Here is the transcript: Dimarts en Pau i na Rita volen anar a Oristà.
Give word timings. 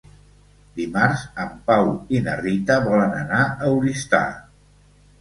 Dimarts 0.79 1.25
en 1.43 1.53
Pau 1.69 1.91
i 2.17 2.23
na 2.31 2.35
Rita 2.41 2.81
volen 2.89 3.17
anar 3.23 3.47
a 3.55 3.73
Oristà. 3.79 4.27